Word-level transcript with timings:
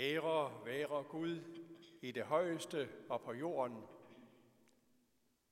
Ære 0.00 0.64
være 0.64 1.04
Gud 1.04 1.40
i 2.02 2.12
det 2.12 2.24
højeste 2.24 2.88
og 3.08 3.22
på 3.22 3.32
jorden. 3.32 3.82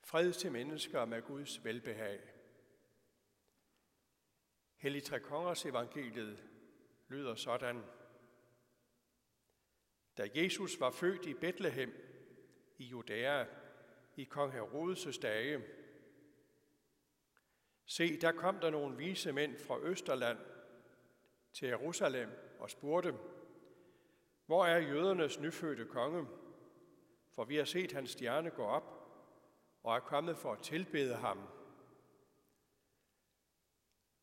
Fred 0.03 0.33
til 0.33 0.53
mennesker 0.53 1.05
med 1.05 1.23
Guds 1.23 1.65
velbehag. 1.65 2.21
Hellig 4.77 5.03
Tre 5.03 5.21
Kongers 5.21 5.67
evangeliet 5.67 6.45
lyder 7.09 7.35
sådan. 7.35 7.83
Da 10.19 10.29
Jesus 10.35 10.81
var 10.81 10.91
født 10.91 11.27
i 11.27 11.35
Bethlehem 11.35 11.93
i 12.79 12.85
Judæa 12.85 13.45
i 14.17 14.25
kong 14.25 14.53
Herodes' 14.53 15.21
dage, 15.21 15.65
se, 17.87 18.21
der 18.21 18.33
kom 18.33 18.61
der 18.61 18.71
nogle 18.71 18.97
vise 18.97 19.33
mænd 19.33 19.59
fra 19.59 19.81
Østerland 19.81 20.39
til 21.53 21.69
Jerusalem 21.69 22.31
og 22.59 22.71
spurgte, 22.71 23.15
hvor 24.49 24.67
er 24.67 24.79
jødernes 24.79 25.41
nyfødte 25.41 25.85
konge? 25.85 26.27
For 27.31 27.45
vi 27.45 27.57
har 27.57 27.65
set 27.65 27.93
hans 27.93 28.11
stjerne 28.11 28.51
gå 28.51 28.65
op 28.65 28.83
og 29.83 29.97
er 29.97 30.01
kommet 30.01 30.37
for 30.37 30.53
at 30.53 30.63
tilbede 30.63 31.15
ham. 31.15 31.39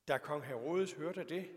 Da 0.07 0.17
kong 0.17 0.43
Herodes 0.43 0.93
hørte 0.93 1.23
det, 1.23 1.49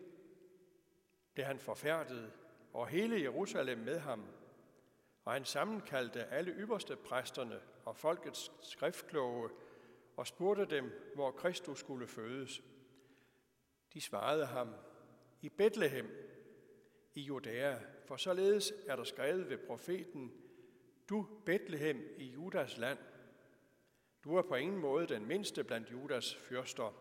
blev 1.34 1.46
han 1.46 1.58
forfærdet, 1.58 2.32
og 2.72 2.88
hele 2.88 3.22
Jerusalem 3.22 3.78
med 3.78 3.98
ham, 3.98 4.26
og 5.24 5.32
han 5.32 5.44
sammenkaldte 5.44 6.24
alle 6.24 6.52
ypperste 6.52 6.96
præsterne 6.96 7.60
og 7.84 7.96
folkets 7.96 8.52
skriftkloge 8.62 9.50
og 10.16 10.26
spurgte 10.26 10.64
dem, 10.64 11.12
hvor 11.14 11.30
Kristus 11.30 11.78
skulle 11.78 12.06
fødes. 12.06 12.62
De 13.92 14.00
svarede 14.00 14.46
ham, 14.46 14.74
i 15.42 15.48
Bethlehem 15.48 16.10
i 17.14 17.20
Judæa, 17.20 17.78
for 18.08 18.16
således 18.16 18.72
er 18.86 18.96
der 18.96 19.04
skrevet 19.04 19.48
ved 19.48 19.58
profeten, 19.58 20.32
du 21.08 21.26
Bethlehem 21.46 22.14
i 22.16 22.24
Judas 22.24 22.78
land, 22.78 22.98
du 24.24 24.36
er 24.36 24.42
på 24.42 24.54
ingen 24.54 24.78
måde 24.78 25.06
den 25.06 25.26
mindste 25.26 25.64
blandt 25.64 25.92
Judas 25.92 26.34
fyrster. 26.36 26.92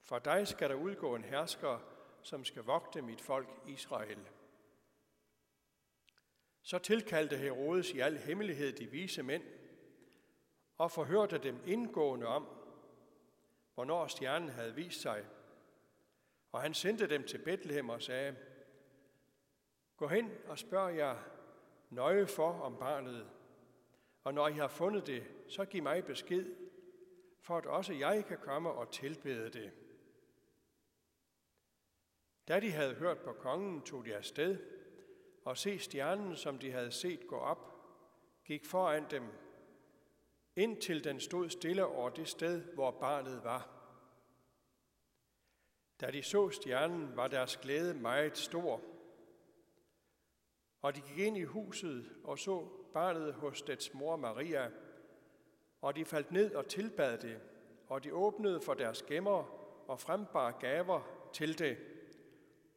For 0.00 0.18
dig 0.18 0.48
skal 0.48 0.68
der 0.68 0.74
udgå 0.74 1.14
en 1.14 1.24
hersker, 1.24 1.78
som 2.22 2.44
skal 2.44 2.62
vogte 2.62 3.02
mit 3.02 3.20
folk 3.20 3.48
Israel. 3.66 4.18
Så 6.62 6.78
tilkaldte 6.78 7.36
Herodes 7.36 7.90
i 7.90 7.98
al 7.98 8.18
hemmelighed 8.18 8.72
de 8.72 8.86
vise 8.86 9.22
mænd 9.22 9.44
og 10.78 10.90
forhørte 10.90 11.38
dem 11.38 11.58
indgående 11.66 12.26
om, 12.26 12.48
hvornår 13.74 14.06
stjernen 14.06 14.48
havde 14.48 14.74
vist 14.74 15.00
sig. 15.00 15.24
Og 16.52 16.62
han 16.62 16.74
sendte 16.74 17.06
dem 17.06 17.26
til 17.26 17.38
Bethlehem 17.38 17.88
og 17.88 18.02
sagde, 18.02 18.36
Gå 20.02 20.08
hen 20.08 20.30
og 20.48 20.58
spørg 20.58 20.96
jer 20.96 21.16
nøje 21.90 22.26
for 22.26 22.52
om 22.52 22.76
barnet, 22.76 23.30
og 24.24 24.34
når 24.34 24.48
I 24.48 24.52
har 24.52 24.68
fundet 24.68 25.06
det, 25.06 25.24
så 25.48 25.64
giv 25.64 25.82
mig 25.82 26.04
besked, 26.04 26.54
for 27.40 27.56
at 27.56 27.66
også 27.66 27.92
jeg 27.92 28.24
kan 28.26 28.38
komme 28.38 28.70
og 28.70 28.90
tilbede 28.90 29.50
det. 29.50 29.72
Da 32.48 32.60
de 32.60 32.70
havde 32.70 32.94
hørt 32.94 33.18
på 33.18 33.32
kongen, 33.32 33.82
tog 33.82 34.04
de 34.04 34.16
afsted, 34.16 34.58
og 35.44 35.56
se 35.56 35.78
stjernen, 35.78 36.36
som 36.36 36.58
de 36.58 36.72
havde 36.72 36.92
set 36.92 37.26
gå 37.26 37.36
op, 37.36 37.72
gik 38.44 38.66
foran 38.66 39.06
dem, 39.10 39.24
indtil 40.56 41.04
den 41.04 41.20
stod 41.20 41.48
stille 41.48 41.86
over 41.86 42.10
det 42.10 42.28
sted, 42.28 42.74
hvor 42.74 42.90
barnet 42.90 43.44
var. 43.44 43.68
Da 46.00 46.10
de 46.10 46.22
så 46.22 46.50
stjernen, 46.50 47.16
var 47.16 47.28
deres 47.28 47.56
glæde 47.56 47.94
meget 47.94 48.38
stor. 48.38 48.91
Og 50.82 50.96
de 50.96 51.00
gik 51.00 51.18
ind 51.18 51.36
i 51.36 51.44
huset 51.44 52.12
og 52.24 52.38
så 52.38 52.68
barnet 52.92 53.34
hos 53.34 53.62
dets 53.62 53.94
mor 53.94 54.16
Maria, 54.16 54.70
og 55.80 55.96
de 55.96 56.04
faldt 56.04 56.32
ned 56.32 56.54
og 56.54 56.66
tilbad 56.66 57.18
det, 57.18 57.40
og 57.88 58.04
de 58.04 58.14
åbnede 58.14 58.60
for 58.60 58.74
deres 58.74 59.02
gemmer 59.02 59.58
og 59.88 60.00
frembar 60.00 60.50
gaver 60.50 61.28
til 61.32 61.58
det, 61.58 61.78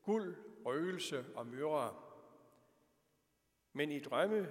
guld, 0.03 0.35
røgelse 0.65 1.25
og 1.35 1.47
myrre. 1.47 1.95
Men 3.73 3.91
i 3.91 3.99
drømme 3.99 4.47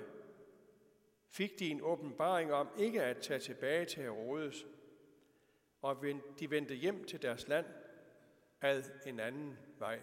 fik 1.31 1.59
de 1.59 1.71
en 1.71 1.81
åbenbaring 1.83 2.53
om 2.53 2.69
ikke 2.79 3.03
at 3.03 3.19
tage 3.23 3.41
tilbage 3.41 3.85
til 3.85 4.03
Herodes, 4.03 4.67
og 5.83 6.05
de 6.39 6.51
vendte 6.51 6.75
hjem 6.75 7.05
til 7.05 7.23
deres 7.23 7.49
land 7.49 7.67
ad 8.61 8.83
en 9.07 9.21
anden 9.21 9.59
vej. 9.79 10.01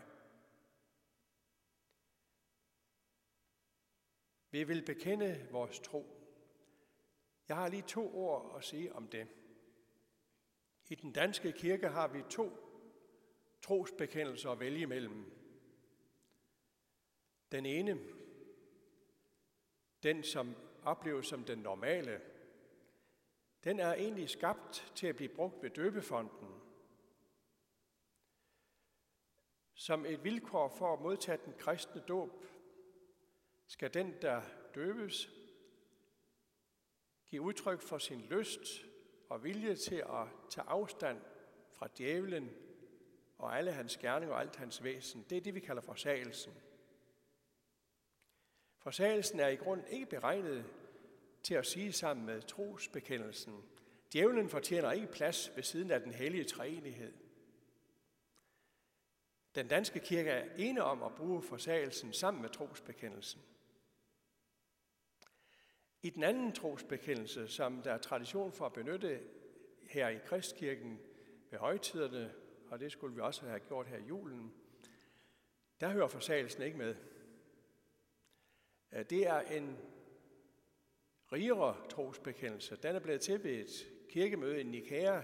Vi 4.51 4.63
vil 4.63 4.85
bekende 4.85 5.47
vores 5.51 5.79
tro. 5.79 6.05
Jeg 7.47 7.55
har 7.55 7.67
lige 7.67 7.81
to 7.81 8.15
ord 8.15 8.55
at 8.57 8.63
sige 8.63 8.93
om 8.93 9.07
det. 9.07 9.27
I 10.89 10.95
den 10.95 11.11
danske 11.11 11.51
kirke 11.51 11.87
har 11.87 12.07
vi 12.07 12.23
to 12.29 12.57
trosbekendelser 13.61 14.51
at 14.51 14.59
vælge 14.59 14.81
imellem. 14.81 15.31
Den 17.51 17.65
ene, 17.65 17.99
den 20.03 20.23
som 20.23 20.55
opleves 20.83 21.27
som 21.27 21.43
den 21.43 21.59
normale, 21.59 22.21
den 23.63 23.79
er 23.79 23.93
egentlig 23.93 24.29
skabt 24.29 24.91
til 24.95 25.07
at 25.07 25.15
blive 25.15 25.35
brugt 25.35 25.63
ved 25.63 25.69
døbefonden. 25.69 26.61
Som 29.73 30.05
et 30.05 30.23
vilkår 30.23 30.67
for 30.67 30.93
at 30.93 31.01
modtage 31.01 31.39
den 31.45 31.53
kristne 31.57 32.01
dåb, 32.07 32.45
skal 33.71 33.93
den, 33.93 34.15
der 34.21 34.41
døbes, 34.75 35.29
give 37.27 37.41
udtryk 37.41 37.81
for 37.81 37.97
sin 37.97 38.21
lyst 38.21 38.85
og 39.29 39.43
vilje 39.43 39.75
til 39.75 39.95
at 39.95 40.27
tage 40.49 40.67
afstand 40.67 41.21
fra 41.73 41.87
djævlen 41.97 42.49
og 43.37 43.57
alle 43.57 43.71
hans 43.71 43.97
gerninger 43.97 44.35
og 44.35 44.41
alt 44.41 44.55
hans 44.55 44.83
væsen. 44.83 45.25
Det 45.29 45.37
er 45.37 45.41
det, 45.41 45.55
vi 45.55 45.59
kalder 45.59 45.81
forsagelsen. 45.81 46.53
Forsagelsen 48.77 49.39
er 49.39 49.47
i 49.47 49.55
grund 49.55 49.83
ikke 49.89 50.05
beregnet 50.05 50.65
til 51.43 51.53
at 51.53 51.65
sige 51.65 51.93
sammen 51.93 52.25
med 52.25 52.41
trosbekendelsen. 52.41 53.63
Djævlen 54.13 54.49
fortjener 54.49 54.91
ikke 54.91 55.07
plads 55.07 55.51
ved 55.55 55.63
siden 55.63 55.91
af 55.91 56.01
den 56.01 56.13
hellige 56.13 56.43
treenighed. 56.43 57.13
Den 59.55 59.67
danske 59.67 59.99
kirke 59.99 60.29
er 60.29 60.55
ene 60.57 60.83
om 60.83 61.03
at 61.03 61.15
bruge 61.15 61.41
forsagelsen 61.41 62.13
sammen 62.13 62.41
med 62.41 62.49
trosbekendelsen. 62.49 63.41
I 66.01 66.09
den 66.09 66.23
anden 66.23 66.51
trosbekendelse, 66.51 67.47
som 67.47 67.81
der 67.81 67.93
er 67.93 67.97
tradition 67.97 68.51
for 68.51 68.65
at 68.65 68.73
benytte 68.73 69.19
her 69.83 70.07
i 70.09 70.17
Kristkirken 70.25 70.99
ved 71.49 71.59
højtiderne, 71.59 72.33
og 72.69 72.79
det 72.79 72.91
skulle 72.91 73.15
vi 73.15 73.21
også 73.21 73.45
have 73.45 73.59
gjort 73.59 73.87
her 73.87 73.97
i 73.97 74.03
julen, 74.03 74.53
der 75.79 75.89
hører 75.89 76.07
forsagelsen 76.07 76.63
ikke 76.63 76.77
med. 76.77 76.95
Det 79.09 79.27
er 79.27 79.39
en 79.39 79.77
rigere 81.31 81.89
trosbekendelse. 81.89 82.75
Den 82.75 82.95
er 82.95 82.99
blevet 82.99 83.21
til 83.21 83.43
ved 83.43 83.51
et 83.51 83.87
kirkemøde 84.09 84.59
i 84.59 84.63
Nikæa 84.63 85.21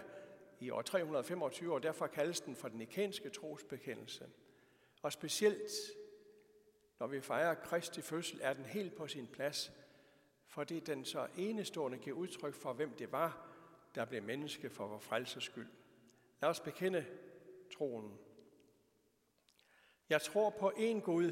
i 0.60 0.70
år 0.70 0.82
325, 0.82 1.74
og 1.74 1.84
derfor 1.84 2.08
kaldes 2.08 2.42
den 2.42 2.56
for 2.56 2.68
den 2.68 2.78
nikanske 2.78 3.30
trosbekendelse. 3.30 4.30
Og 5.02 5.14
specielt 5.14 5.72
når 7.00 7.08
vi 7.08 7.22
fejrer 7.22 7.54
Kristi 7.54 8.02
fødsel, 8.02 8.40
er 8.44 8.54
den 8.54 8.66
helt 8.66 8.96
på 8.96 9.08
sin 9.08 9.28
plads, 9.28 9.72
fordi 10.48 10.80
den 10.80 11.06
så 11.06 11.28
enestående 11.38 11.98
giver 11.98 12.18
udtryk 12.18 12.54
for, 12.54 12.74
hvem 12.74 12.90
det 12.90 13.12
var, 13.12 13.48
der 13.96 14.06
blev 14.06 14.24
menneske 14.24 14.70
for 14.70 14.88
vores 14.88 15.04
frelses 15.04 15.44
skyld. 15.44 15.70
Lad 16.42 16.50
os 16.50 16.60
bekende 16.60 17.06
troen. 17.74 18.18
Jeg 20.10 20.22
tror 20.22 20.50
på 20.50 20.72
en 20.78 21.02
Gud, 21.02 21.32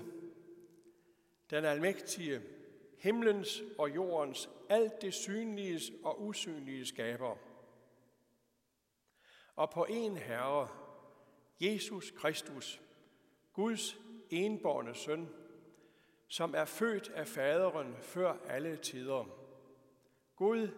den 1.49 1.65
almægtige, 1.65 2.41
himlens 2.97 3.61
og 3.79 3.95
jordens, 3.95 4.49
alt 4.69 5.01
det 5.01 5.13
synlige 5.13 5.79
og 6.03 6.21
usynlige 6.21 6.85
skaber. 6.85 7.35
Og 9.55 9.69
på 9.69 9.85
en 9.85 10.17
Herre, 10.17 10.67
Jesus 11.59 12.11
Kristus, 12.11 12.81
Guds 13.53 13.97
enborne 14.29 14.95
søn, 14.95 15.29
som 16.27 16.55
er 16.55 16.65
født 16.65 17.09
af 17.09 17.27
faderen 17.27 17.95
før 18.01 18.37
alle 18.47 18.77
tider. 18.77 19.25
Gud 20.35 20.69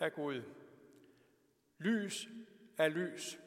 er 0.00 0.08
Gud. 0.08 0.42
Lys 1.78 2.28
er 2.78 2.88
lys. 2.88 3.38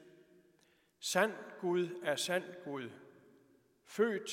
Sand 0.99 1.33
Gud 1.61 1.89
er 2.03 2.15
sand 2.15 2.43
Gud. 2.63 2.89
Født, 3.83 4.31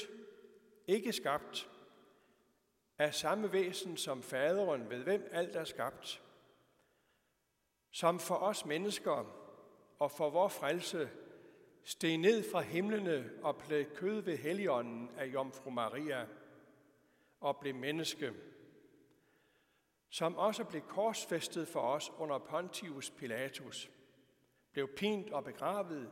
ikke 0.86 1.12
skabt, 1.12 1.70
af 2.98 3.14
samme 3.14 3.52
væsen 3.52 3.96
som 3.96 4.22
faderen, 4.22 4.90
ved 4.90 5.02
hvem 5.02 5.28
alt 5.32 5.56
er 5.56 5.64
skabt. 5.64 6.22
Som 7.90 8.20
for 8.20 8.34
os 8.34 8.66
mennesker 8.66 9.40
og 9.98 10.10
for 10.10 10.30
vor 10.30 10.48
frelse 10.48 11.10
steg 11.84 12.16
ned 12.16 12.50
fra 12.52 12.60
himlene 12.60 13.30
og 13.42 13.56
blev 13.56 13.84
kød 13.84 14.20
ved 14.20 14.36
Helligånden 14.36 15.10
af 15.16 15.26
Jomfru 15.26 15.70
Maria– 15.70 16.26
og 17.44 17.56
blev 17.56 17.74
menneske, 17.74 18.32
som 20.10 20.36
også 20.36 20.64
blev 20.64 20.82
korsfæstet 20.82 21.68
for 21.68 21.80
os 21.80 22.12
under 22.18 22.38
Pontius 22.38 23.10
Pilatus, 23.10 23.90
blev 24.72 24.88
pint 24.96 25.32
og 25.32 25.44
begravet, 25.44 26.10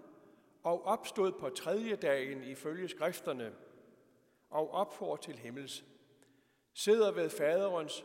og 0.63 0.87
opstod 0.87 1.33
på 1.33 1.49
tredje 1.49 1.97
dagen 1.97 2.45
ifølge 2.45 2.89
skrifterne, 2.89 3.55
og 4.51 4.71
opfor 4.71 5.17
til 5.17 5.39
himmels, 5.39 5.85
sidder 6.73 7.13
ved 7.13 7.31
faderens 7.31 8.05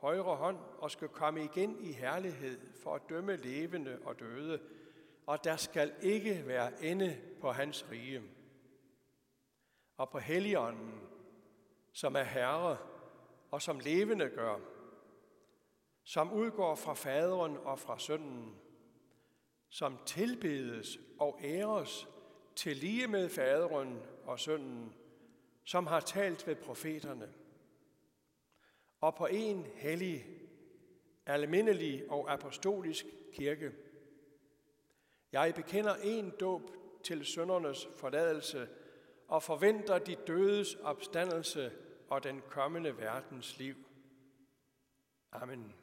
højre 0.00 0.36
hånd 0.36 0.58
og 0.78 0.90
skal 0.90 1.08
komme 1.08 1.44
igen 1.44 1.78
i 1.80 1.92
herlighed 1.92 2.60
for 2.82 2.94
at 2.94 3.02
dømme 3.08 3.36
levende 3.36 3.98
og 4.04 4.20
døde, 4.20 4.60
og 5.26 5.44
der 5.44 5.56
skal 5.56 5.94
ikke 6.00 6.42
være 6.46 6.84
ende 6.84 7.18
på 7.40 7.50
hans 7.50 7.90
rige. 7.90 8.22
Og 9.96 10.10
på 10.10 10.18
Helligånden, 10.18 11.17
som 11.98 12.16
er 12.16 12.22
Herre 12.22 12.76
og 13.50 13.62
som 13.62 13.80
levende 13.80 14.28
gør, 14.28 14.58
som 16.04 16.32
udgår 16.32 16.74
fra 16.74 16.94
faderen 16.94 17.56
og 17.56 17.78
fra 17.78 17.98
sønnen, 17.98 18.56
som 19.68 19.98
tilbedes 20.06 20.98
og 21.18 21.40
æres 21.42 22.08
til 22.56 22.76
lige 22.76 23.06
med 23.06 23.28
faderen 23.28 24.02
og 24.24 24.40
sønnen, 24.40 24.94
som 25.64 25.86
har 25.86 26.00
talt 26.00 26.46
ved 26.46 26.56
profeterne, 26.56 27.32
og 29.00 29.14
på 29.14 29.26
en 29.26 29.66
hellig, 29.74 30.24
almindelig 31.26 32.10
og 32.10 32.32
apostolisk 32.32 33.06
kirke. 33.32 33.72
Jeg 35.32 35.54
bekender 35.54 35.94
en 35.94 36.32
dåb 36.40 36.62
til 37.04 37.26
søndernes 37.26 37.88
forladelse 37.96 38.68
og 39.28 39.42
forventer 39.42 39.98
de 39.98 40.16
dødes 40.26 40.74
opstandelse 40.74 41.72
og 42.08 42.22
den 42.22 42.42
kommende 42.50 42.98
verdens 42.98 43.58
liv. 43.58 43.76
Amen. 45.32 45.74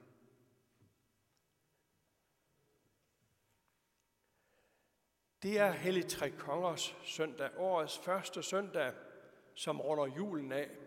Det 5.41 5.59
er 5.59 5.71
Hellig 5.71 6.07
Tre 6.07 6.31
Kongers 6.31 6.97
søndag, 7.03 7.49
årets 7.57 7.97
første 7.97 8.43
søndag, 8.43 8.93
som 9.53 9.81
runder 9.81 10.05
julen 10.05 10.51
af. 10.51 10.77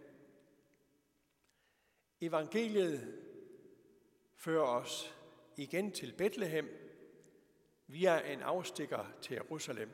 Evangeliet 2.20 3.23
fører 4.35 4.67
os 4.67 5.17
igen 5.56 5.93
til 5.93 6.14
Bethlehem 6.19 6.69
via 7.87 8.32
en 8.32 8.43
afstikker 8.43 9.06
til 9.23 9.35
Jerusalem. 9.35 9.90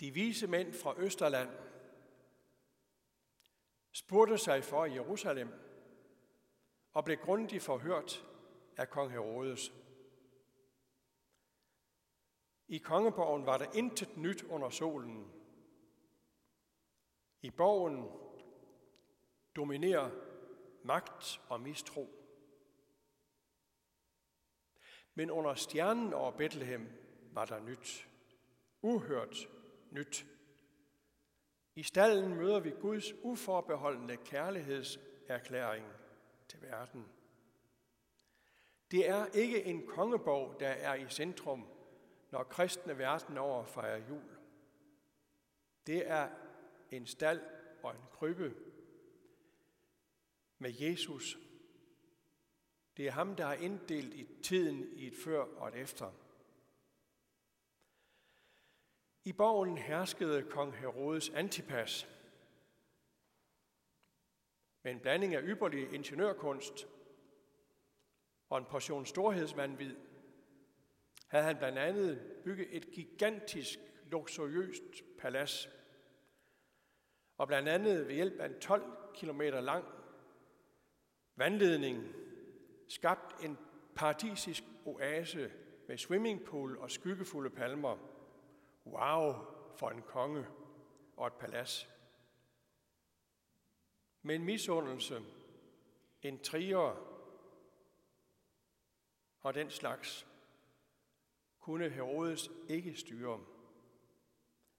De 0.00 0.10
vise 0.10 0.46
mænd 0.46 0.72
fra 0.72 0.94
Østerland 0.98 1.50
spurgte 3.96 4.38
sig 4.38 4.64
for 4.64 4.84
Jerusalem 4.84 5.52
og 6.92 7.04
blev 7.04 7.16
grundigt 7.16 7.62
forhørt 7.62 8.26
af 8.76 8.90
kong 8.90 9.10
Herodes. 9.10 9.72
I 12.68 12.78
kongeborgen 12.78 13.46
var 13.46 13.58
der 13.58 13.72
intet 13.72 14.16
nyt 14.16 14.42
under 14.42 14.70
solen. 14.70 15.32
I 17.42 17.50
borgen 17.50 18.10
dominerer 19.56 20.10
magt 20.84 21.40
og 21.48 21.60
mistro. 21.60 22.08
Men 25.14 25.30
under 25.30 25.54
stjernen 25.54 26.12
over 26.12 26.30
Bethlehem 26.30 26.88
var 27.32 27.44
der 27.44 27.60
nyt. 27.60 28.08
Uhørt 28.82 29.48
nyt. 29.90 30.26
I 31.76 31.82
stallen 31.82 32.34
møder 32.34 32.60
vi 32.60 32.70
Guds 32.70 33.12
uforbeholdende 33.22 34.16
kærlighedserklæring 34.16 35.86
til 36.48 36.62
verden. 36.62 37.08
Det 38.90 39.08
er 39.08 39.26
ikke 39.26 39.64
en 39.64 39.86
kongeborg, 39.86 40.60
der 40.60 40.68
er 40.68 40.94
i 40.94 41.08
centrum, 41.08 41.66
når 42.30 42.42
kristne 42.42 42.98
verden 42.98 43.38
over 43.38 43.64
fejrer 43.64 44.08
jul. 44.08 44.22
Det 45.86 46.10
er 46.10 46.28
en 46.90 47.06
stald 47.06 47.40
og 47.82 47.90
en 47.90 48.02
krybbe 48.12 48.54
med 50.58 50.72
Jesus. 50.80 51.38
Det 52.96 53.06
er 53.06 53.10
ham, 53.10 53.36
der 53.36 53.46
har 53.46 53.54
inddelt 53.54 54.14
i 54.14 54.26
tiden 54.42 54.92
i 54.92 55.06
et 55.06 55.14
før 55.24 55.40
og 55.40 55.68
et 55.68 55.74
efter. 55.74 56.12
I 59.26 59.32
borgen 59.32 59.78
herskede 59.78 60.42
kong 60.42 60.76
Herodes 60.76 61.30
Antipas 61.30 62.08
med 64.82 64.92
en 64.92 65.00
blanding 65.00 65.34
af 65.34 65.42
ypperlig 65.44 65.92
ingeniørkunst 65.92 66.86
og 68.48 68.58
en 68.58 68.64
portion 68.64 69.06
storhedsvandvid, 69.06 69.96
havde 71.28 71.44
han 71.44 71.56
blandt 71.56 71.78
andet 71.78 72.36
bygget 72.44 72.76
et 72.76 72.90
gigantisk, 72.90 73.78
luksuriøst 74.10 75.02
palads. 75.18 75.68
Og 77.38 77.46
blandt 77.46 77.68
andet 77.68 78.06
ved 78.06 78.14
hjælp 78.14 78.40
af 78.40 78.46
en 78.46 78.60
12 78.60 78.84
km 79.14 79.40
lang 79.40 79.84
vandledning 81.36 82.14
skabt 82.88 83.44
en 83.44 83.58
paradisisk 83.94 84.64
oase 84.84 85.52
med 85.88 85.98
swimmingpool 85.98 86.78
og 86.78 86.90
skyggefulde 86.90 87.50
palmer. 87.50 88.15
Wow 88.86 89.34
for 89.74 89.90
en 89.90 90.02
konge 90.02 90.46
og 91.16 91.26
et 91.26 91.32
palads. 91.32 91.88
Men 94.22 94.44
misundelse, 94.44 95.22
intriger 96.22 97.16
og 99.40 99.54
den 99.54 99.70
slags 99.70 100.26
kunne 101.58 101.88
Herodes 101.88 102.50
ikke 102.68 102.94
styre. 102.94 103.40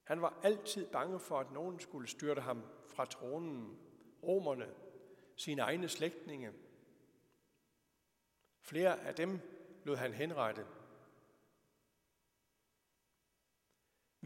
Han 0.04 0.21
var 0.21 0.39
altid 0.44 0.88
bange 0.92 1.19
for, 1.19 1.39
at 1.39 1.51
nogen 1.51 1.80
skulle 1.80 2.07
styrte 2.07 2.42
ham 2.42 2.63
fra 2.88 3.06
tronen, 3.06 3.80
romerne, 4.24 4.74
sine 5.36 5.62
egne 5.62 5.89
slægtninge. 5.89 6.53
Flere 8.62 9.00
af 9.00 9.15
dem 9.15 9.39
lod 9.83 9.95
han 9.95 10.13
henrette. 10.13 10.65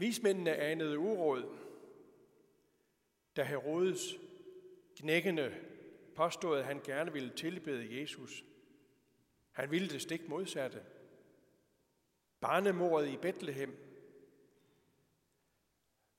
Vismændene 0.02 0.56
anede 0.56 0.98
uråd, 0.98 1.58
da 3.36 3.44
Herodes 3.44 4.14
knækkende 4.96 5.54
påstod, 6.16 6.58
at 6.58 6.64
han 6.64 6.80
gerne 6.84 7.12
ville 7.12 7.32
tilbede 7.36 8.00
Jesus. 8.00 8.44
Han 9.52 9.70
ville 9.70 9.88
det 9.88 10.02
stik 10.02 10.28
modsatte. 10.28 10.82
Barnemordet 12.40 13.08
i 13.08 13.16
Bethlehem 13.16 13.76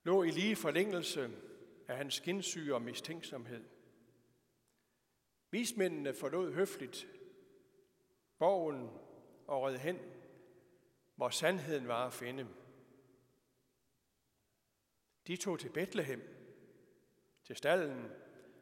lå 0.04 0.24
i 0.24 0.30
lige 0.30 0.56
forlængelse 0.56 1.30
af 1.88 1.98
hans 1.98 2.14
skinsyge 2.14 2.76
og 2.76 2.82
mistænksomhed. 2.82 3.64
Vismændene 5.52 6.14
forlod 6.14 6.54
høfligt 6.54 7.08
borgen 8.40 8.90
og 9.48 9.64
red 9.64 9.78
hen, 9.78 10.00
hvor 11.16 11.30
sandheden 11.30 11.88
var 11.88 12.08
at 12.08 12.14
finde. 12.14 12.48
De 15.28 15.38
tog 15.38 15.60
til 15.60 15.70
Bethlehem, 15.70 16.22
til 17.44 17.56
stallen, 17.56 18.12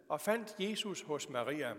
og 0.08 0.22
fandt 0.22 0.56
Jesus 0.60 1.02
hos 1.02 1.30
Maria. 1.30 1.78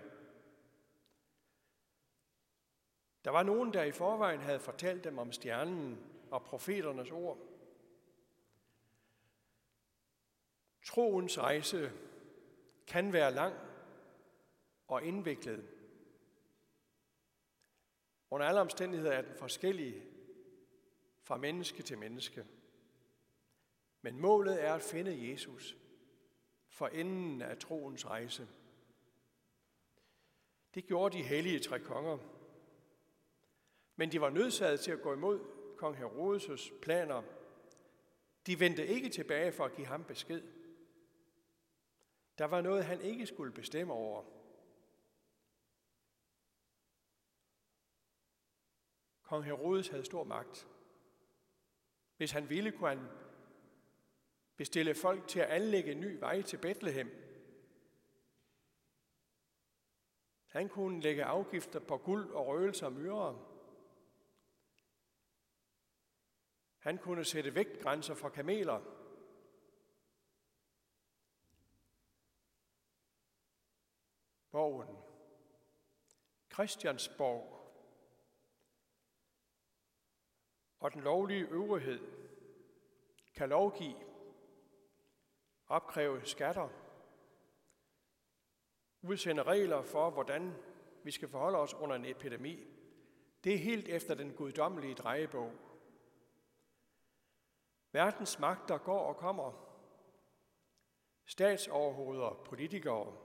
Der 3.25 3.31
var 3.31 3.43
nogen, 3.43 3.73
der 3.73 3.83
i 3.83 3.93
forvejen 3.93 4.41
havde 4.41 4.61
fortalt 4.61 5.05
dem 5.05 5.19
om 5.19 5.33
stjernen 5.33 5.99
og 6.31 6.45
profeternes 6.45 7.11
ord. 7.11 7.39
Troens 10.85 11.39
rejse 11.39 11.93
kan 12.87 13.13
være 13.13 13.35
lang 13.35 13.55
og 14.89 15.05
indviklet. 15.05 15.69
Under 18.31 18.47
alle 18.47 18.61
omstændigheder 18.61 19.13
er 19.13 19.23
den 19.23 19.37
forskellig 19.39 20.03
fra 21.23 21.37
menneske 21.37 21.83
til 21.83 21.99
menneske. 21.99 22.47
Men 24.03 24.21
målet 24.21 24.65
er 24.65 24.75
at 24.75 24.83
finde 24.83 25.31
Jesus 25.31 25.77
for 26.69 26.89
enden 26.89 27.43
af 27.43 27.59
troens 27.59 28.07
rejse. 28.07 28.49
Det 30.75 30.87
gjorde 30.87 31.19
de 31.19 31.23
hellige 31.23 31.61
tre 31.61 31.81
konger. 31.81 32.19
Men 33.97 34.13
de 34.13 34.21
var 34.21 34.31
nødsaget 34.31 34.81
til 34.81 34.91
at 34.91 35.03
gå 35.03 35.13
imod 35.13 35.41
kong 35.77 35.97
Herodes' 35.97 36.81
planer. 36.83 37.23
De 38.47 38.61
vendte 38.61 38.87
ikke 38.87 39.09
tilbage 39.09 39.53
for 39.53 39.65
at 39.65 39.75
give 39.75 39.87
ham 39.87 40.05
besked. 40.05 40.43
Der 42.39 42.45
var 42.45 42.61
noget, 42.61 42.85
han 42.85 43.01
ikke 43.01 43.27
skulle 43.27 43.53
bestemme 43.53 43.93
over. 43.93 44.25
Kong 49.23 49.45
Herodes 49.45 49.89
havde 49.89 50.05
stor 50.05 50.25
magt. 50.25 50.69
Hvis 52.17 52.33
han 52.33 52.51
ville, 52.51 52.73
kunne 52.73 52.89
han 52.89 53.09
bestille 54.63 54.95
folk 54.95 55.29
til 55.29 55.41
at 55.41 55.49
anlægge 55.49 55.93
en 55.93 56.01
ny 56.01 56.19
vej 56.19 56.43
til 56.43 56.57
Bethlehem, 56.57 57.11
Han 60.53 60.69
kunne 60.69 61.01
lægge 61.01 61.25
afgifter 61.25 61.81
på 61.81 61.99
guld 61.99 62.31
og 62.33 62.47
røgelser 62.47 62.87
og 62.87 62.93
myrer. 62.93 63.35
Han 66.79 66.99
kunne 66.99 67.25
sætte 67.25 67.55
vægtgrænser 67.55 68.15
for 68.15 68.29
kameler. 68.29 68.81
Borgen. 74.51 74.97
Christiansborg. 76.53 77.59
Og 80.79 80.93
den 80.93 81.01
lovlige 81.01 81.49
øvrighed 81.49 82.01
kan 83.35 83.49
lovgive, 83.49 84.12
opkræve 85.73 86.25
skatter, 86.25 86.69
udsende 89.03 89.43
regler 89.43 89.83
for, 89.83 90.11
hvordan 90.11 90.55
vi 91.05 91.11
skal 91.11 91.29
forholde 91.29 91.59
os 91.59 91.75
under 91.75 91.97
en 91.97 92.05
epidemi. 92.05 92.67
Det 93.45 93.55
er 93.55 93.59
helt 93.59 93.89
efter 93.89 94.15
den 94.15 94.33
guddommelige 94.33 94.95
drejebog. 94.95 95.53
Verdens 97.93 98.39
magter 98.39 98.79
går 98.79 98.99
og 98.99 99.17
kommer. 99.17 99.53
Statsoverhoveder, 101.27 102.43
politikere. 102.45 103.17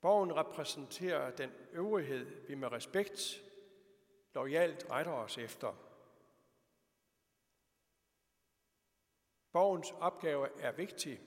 Borgen 0.00 0.36
repræsenterer 0.36 1.30
den 1.30 1.50
øvrighed, 1.72 2.46
vi 2.46 2.54
med 2.54 2.72
respekt 2.72 3.42
lojalt 4.34 4.90
retter 4.90 5.12
os 5.12 5.38
efter. 5.38 5.89
Borgens 9.52 9.90
opgave 9.90 10.60
er 10.60 10.72
vigtig, 10.72 11.20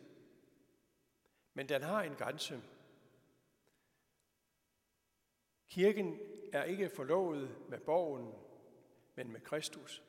men 1.54 1.70
den 1.70 1.82
har 1.82 2.04
en 2.04 2.16
grænse. 2.16 2.64
Kirken 5.68 6.20
er 6.54 6.64
ikke 6.64 6.90
forlovet 6.90 7.70
med 7.70 7.80
borgen, 7.80 8.34
men 9.16 9.32
med 9.32 9.42
Kristus. 9.42 10.04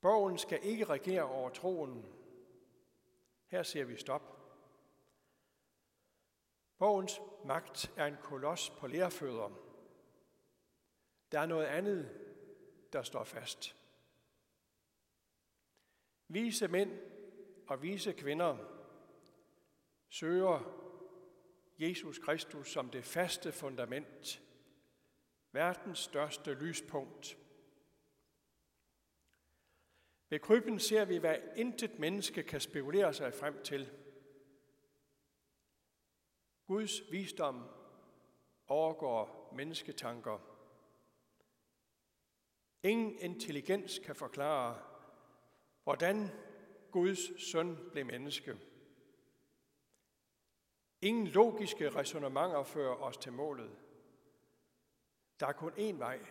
Borgen 0.00 0.38
skal 0.38 0.60
ikke 0.62 0.84
regere 0.84 1.22
over 1.22 1.50
troen. 1.50 2.06
Her 3.46 3.62
ser 3.62 3.84
vi 3.84 3.96
stop. 3.96 4.38
Borgens 6.78 7.20
magt 7.44 7.92
er 7.96 8.06
en 8.06 8.16
koloss 8.22 8.70
på 8.70 8.86
lærfødder. 8.86 9.50
Der 11.32 11.40
er 11.40 11.46
noget 11.46 11.66
andet, 11.66 12.28
der 12.92 13.02
står 13.02 13.24
fast. 13.24 13.77
Vise 16.28 16.68
mænd 16.68 17.00
og 17.66 17.82
vise 17.82 18.12
kvinder 18.12 18.56
søger 20.08 20.84
Jesus 21.78 22.18
Kristus 22.18 22.72
som 22.72 22.90
det 22.90 23.04
faste 23.04 23.52
fundament, 23.52 24.42
verdens 25.52 25.98
største 25.98 26.54
lyspunkt. 26.54 27.38
Ved 30.30 30.38
krybben 30.38 30.78
ser 30.78 31.04
vi, 31.04 31.16
hvad 31.16 31.36
intet 31.56 31.98
menneske 31.98 32.42
kan 32.42 32.60
spekulere 32.60 33.14
sig 33.14 33.34
frem 33.34 33.62
til. 33.62 33.92
Guds 36.66 37.12
visdom 37.12 37.68
overgår 38.66 39.52
mennesketanker. 39.56 40.38
Ingen 42.82 43.18
intelligens 43.18 43.98
kan 43.98 44.16
forklare, 44.16 44.87
hvordan 45.88 46.30
Guds 46.90 47.50
søn 47.50 47.78
blev 47.92 48.06
menneske. 48.06 48.56
Ingen 51.00 51.26
logiske 51.26 51.90
resonemanger 51.90 52.62
fører 52.62 52.94
os 52.94 53.16
til 53.16 53.32
målet. 53.32 53.70
Der 55.40 55.46
er 55.46 55.52
kun 55.52 55.72
én 55.72 55.98
vej 55.98 56.26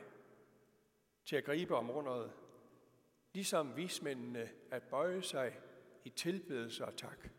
til 1.26 1.36
at 1.36 1.44
gribe 1.44 1.76
om 1.76 1.92
rundet, 1.92 2.34
ligesom 3.34 3.76
vismændene 3.76 4.50
at 4.72 4.84
bøje 4.84 5.24
sig 5.24 5.60
i 6.06 6.10
tilbedelse 6.10 6.86
og 6.86 6.98
tak. 6.98 7.30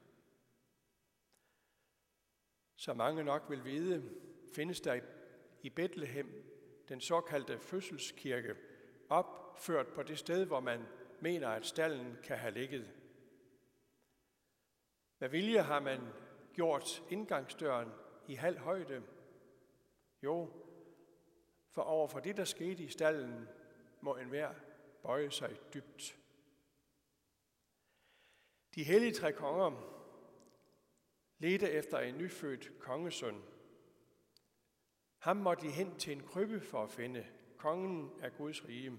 Så 2.77 2.95
mange 2.95 3.25
nok 3.25 3.43
vil 3.49 3.65
vide, 3.65 4.21
findes 4.55 4.81
der 4.81 5.01
i 5.63 5.71
Bethlehem 5.71 6.45
den 6.89 7.01
såkaldte 7.01 7.59
fødselskirke, 7.59 8.57
opført 9.09 9.87
på 9.89 10.03
det 10.03 10.19
sted, 10.19 10.45
hvor 10.47 10.61
man 10.61 10.87
mener, 11.23 11.49
at 11.49 11.67
stallen 11.67 12.17
kan 12.23 12.39
have 12.39 12.55
ligget. 12.55 12.95
Med 15.19 15.29
vilje 15.29 15.63
har 15.63 15.81
man 15.81 16.01
gjort 16.53 17.03
indgangsdøren 17.11 17.89
i 18.29 18.35
halv 18.35 18.59
højde? 18.59 19.03
Jo, 20.23 20.51
for 21.71 21.83
over 21.83 22.09
for 22.09 22.21
det, 22.21 22.37
der 22.37 22.45
skete 22.45 22.83
i 22.83 22.89
stallen, 22.89 23.49
må 24.01 24.17
enhver 24.17 24.55
bøje 25.03 25.31
sig 25.31 25.57
dybt. 25.75 26.19
De 28.75 28.85
hellige 28.85 29.13
tre 29.13 29.33
konger 29.33 29.95
ledte 31.39 31.71
efter 31.71 31.99
en 31.99 32.19
nyfødt 32.19 32.79
kongesøn. 32.79 33.43
Ham 35.19 35.37
måtte 35.37 35.67
de 35.67 35.73
hen 35.73 35.99
til 35.99 36.13
en 36.13 36.27
krybbe 36.27 36.61
for 36.61 36.83
at 36.83 36.91
finde 36.91 37.27
kongen 37.57 38.11
af 38.23 38.33
Guds 38.33 38.69
rige. 38.69 38.99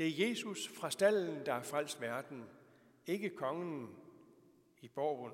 Det 0.00 0.08
er 0.08 0.28
Jesus 0.28 0.68
fra 0.68 0.90
stallen, 0.90 1.46
der 1.46 1.52
har 1.52 1.62
frelst 1.62 2.00
verden, 2.00 2.50
ikke 3.06 3.30
kongen 3.30 3.96
i 4.80 4.88
borgen. 4.88 5.32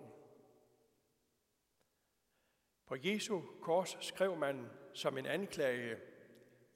På 2.87 2.96
Jesu 3.04 3.40
kors 3.61 3.96
skrev 4.00 4.37
man 4.37 4.70
som 4.94 5.18
en 5.18 5.26
anklage, 5.26 5.96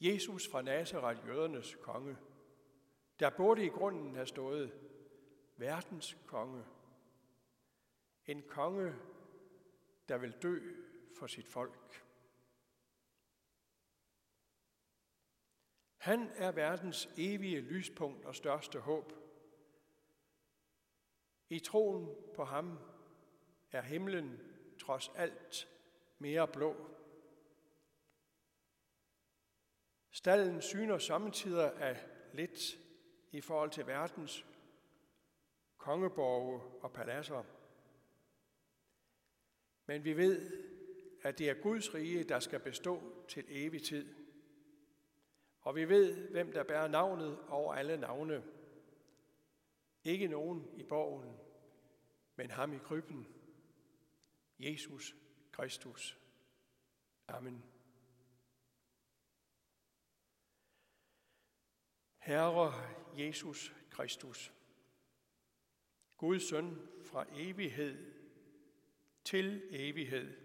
Jesus 0.00 0.49
fra 0.49 0.62
Nazareth, 0.62 1.26
jødernes 1.26 1.76
konge. 1.82 2.16
Der 3.20 3.30
burde 3.30 3.64
i 3.64 3.68
grunden 3.68 4.14
have 4.14 4.26
stået 4.26 4.73
verdens 5.56 6.16
konge. 6.26 6.64
En 8.26 8.42
konge, 8.42 8.94
der 10.09 10.18
vil 10.18 10.32
dø 10.42 10.61
for 11.18 11.26
sit 11.26 11.49
folk. 11.49 12.04
Han 16.00 16.30
er 16.35 16.52
verdens 16.52 17.09
evige 17.16 17.61
lyspunkt 17.61 18.25
og 18.25 18.35
største 18.35 18.78
håb. 18.78 19.12
I 21.49 21.59
troen 21.59 22.14
på 22.35 22.45
ham 22.45 22.78
er 23.73 23.83
himlen 23.83 24.40
trods 24.78 25.11
alt 25.16 25.69
mere 26.19 26.49
blå. 26.49 26.76
Stallen 30.11 30.62
syner 30.62 30.99
samtidig 30.99 31.73
af 31.75 32.07
lidt 32.33 32.78
i 33.30 33.40
forhold 33.40 33.71
til 33.71 33.87
verdens 33.87 34.47
kongeborge 35.78 36.61
og 36.83 36.92
paladser. 36.92 37.45
Men 39.87 40.04
vi 40.04 40.16
ved, 40.16 40.62
at 41.23 41.38
det 41.38 41.50
er 41.50 41.54
Guds 41.54 41.95
rige, 41.95 42.25
der 42.25 42.40
skal 42.40 42.61
bestå 42.61 43.25
til 43.28 43.45
evig 43.49 43.83
tid. 43.83 44.20
Og 45.61 45.76
vi 45.76 45.88
ved, 45.88 46.29
hvem 46.29 46.52
der 46.52 46.64
bærer 46.64 46.88
navnet 46.88 47.38
over 47.49 47.75
alle 47.75 47.97
navne. 47.97 48.45
Ikke 50.05 50.29
nogen 50.29 50.69
i 50.76 50.83
borgen, 50.83 51.37
men 52.37 52.50
ham 52.50 52.73
i 52.73 52.79
krybben. 52.79 53.26
Jesus 54.59 55.17
Kristus. 55.52 56.19
Amen. 57.29 57.64
Herre 62.19 62.73
Jesus 63.17 63.75
Kristus, 63.90 64.52
Guds 66.17 66.49
søn 66.49 66.88
fra 67.05 67.26
evighed 67.35 68.12
til 69.25 69.62
evighed, 69.71 70.37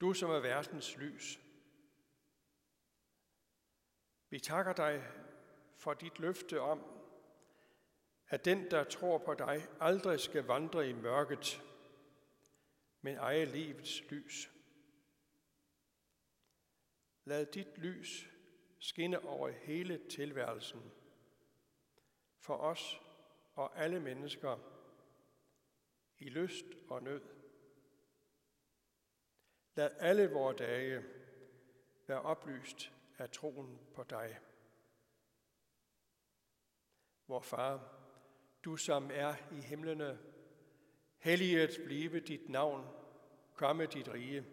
du 0.00 0.12
som 0.12 0.30
er 0.30 0.40
verdens 0.40 0.96
lys, 0.96 1.40
vi 4.32 4.40
takker 4.40 4.72
dig 4.72 5.02
for 5.76 5.94
dit 5.94 6.18
løfte 6.18 6.60
om, 6.60 6.84
at 8.28 8.44
den, 8.44 8.70
der 8.70 8.84
tror 8.84 9.18
på 9.18 9.34
dig, 9.34 9.68
aldrig 9.80 10.20
skal 10.20 10.44
vandre 10.44 10.88
i 10.88 10.92
mørket, 10.92 11.62
men 13.00 13.16
eje 13.16 13.44
livets 13.44 14.10
lys. 14.10 14.50
Lad 17.24 17.46
dit 17.46 17.78
lys 17.78 18.26
skinne 18.78 19.24
over 19.24 19.48
hele 19.48 20.08
tilværelsen, 20.08 20.92
for 22.38 22.56
os 22.56 23.00
og 23.54 23.78
alle 23.78 24.00
mennesker, 24.00 24.58
i 26.18 26.28
lyst 26.28 26.66
og 26.88 27.02
nød. 27.02 27.22
Lad 29.74 29.90
alle 29.98 30.30
vores 30.30 30.56
dage 30.56 31.04
være 32.06 32.22
oplyst 32.22 32.92
af 33.18 33.30
troen 33.30 33.78
på 33.94 34.02
dig. 34.02 34.38
Vor 37.26 37.40
far, 37.40 37.92
du 38.64 38.76
som 38.76 39.10
er 39.12 39.34
i 39.52 39.60
himlene, 39.60 40.18
Helliget 41.18 41.80
blive 41.84 42.20
dit 42.20 42.48
navn, 42.48 42.86
komme 43.54 43.86
dit 43.86 44.08
rige. 44.08 44.44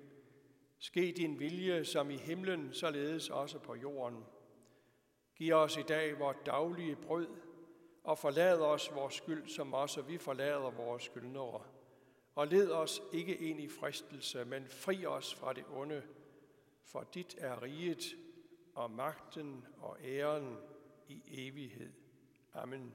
Ske 0.79 1.13
din 1.17 1.39
vilje 1.39 1.85
som 1.85 2.11
i 2.11 2.17
himlen, 2.17 2.73
således 2.73 3.29
også 3.29 3.59
på 3.59 3.75
jorden. 3.75 4.25
Giv 5.35 5.53
os 5.53 5.77
i 5.77 5.81
dag 5.81 6.19
vores 6.19 6.37
daglige 6.45 6.95
brød, 6.95 7.27
og 8.03 8.17
forlad 8.17 8.59
os 8.59 8.91
vores 8.93 9.13
skyld, 9.13 9.47
som 9.47 9.73
også 9.73 10.01
vi 10.01 10.17
forlader 10.17 10.71
vores 10.71 11.03
skyldnere. 11.03 11.63
Og 12.35 12.47
led 12.47 12.71
os 12.71 13.01
ikke 13.13 13.37
ind 13.37 13.59
i 13.59 13.67
fristelse, 13.67 14.45
men 14.45 14.67
fri 14.67 15.05
os 15.05 15.35
fra 15.35 15.53
det 15.53 15.65
onde, 15.73 16.03
for 16.83 17.03
dit 17.13 17.35
er 17.37 17.63
riget 17.63 18.15
og 18.79 18.91
magten 18.91 19.65
og 19.81 19.97
æren 20.03 20.57
i 21.07 21.21
evighed. 21.27 21.93
Amen. 22.53 22.93